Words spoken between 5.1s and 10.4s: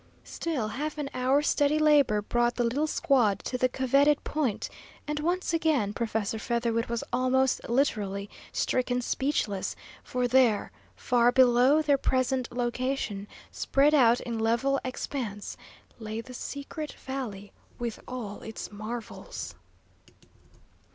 once again Professor Featherwit was almost literally stricken speechless, for